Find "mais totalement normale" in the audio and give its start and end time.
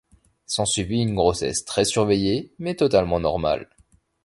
2.57-3.69